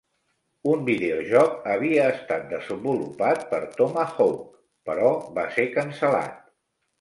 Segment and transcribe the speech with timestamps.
[0.69, 4.41] Un videojoc havia estat desenvolupat per Tomahawk,
[4.91, 6.35] però va ser cancel·lat.